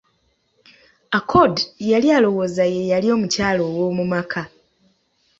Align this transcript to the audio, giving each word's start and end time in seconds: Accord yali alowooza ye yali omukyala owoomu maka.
Accord 1.17 1.55
yali 1.91 2.07
alowooza 2.17 2.63
ye 2.73 2.81
yali 2.91 3.07
omukyala 3.15 3.61
owoomu 3.69 4.03
maka. 4.13 4.43